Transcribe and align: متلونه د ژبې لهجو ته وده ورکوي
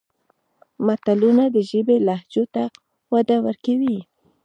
متلونه 0.85 1.43
د 1.55 1.57
ژبې 1.69 1.95
لهجو 2.07 2.43
ته 2.53 2.63
وده 3.13 3.37
ورکوي 3.45 3.99